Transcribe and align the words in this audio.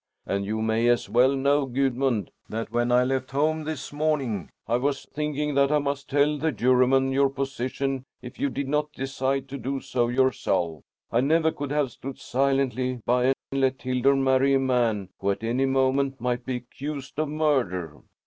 "And 0.25 0.45
you 0.45 0.63
may 0.63 0.87
as 0.87 1.07
well 1.09 1.35
know, 1.35 1.67
Gudmund, 1.67 2.31
that 2.49 2.71
when 2.71 2.91
I 2.91 3.03
left 3.03 3.29
home 3.29 3.65
this 3.65 3.93
morning 3.93 4.49
I 4.67 4.77
was 4.77 5.05
thinking 5.05 5.53
that 5.53 5.71
I 5.71 5.77
must 5.77 6.09
tell 6.09 6.39
the 6.39 6.51
Juryman 6.51 7.11
your 7.11 7.29
position 7.29 8.05
if 8.19 8.39
you 8.39 8.49
did 8.49 8.67
not 8.67 8.91
decide 8.93 9.47
to 9.49 9.59
do 9.59 9.79
so 9.79 10.07
yourself. 10.07 10.83
I 11.11 11.21
never 11.21 11.51
could 11.51 11.69
have 11.69 11.91
stood 11.91 12.17
silently 12.17 13.03
by 13.05 13.25
and 13.51 13.61
let 13.61 13.83
Hildur 13.83 14.15
marry 14.15 14.55
a 14.55 14.59
man 14.59 15.09
who 15.19 15.29
at 15.29 15.43
any 15.43 15.67
moment 15.67 16.19
might 16.19 16.45
be 16.47 16.55
accused 16.55 17.19
of 17.19 17.29
murder." 17.29 17.99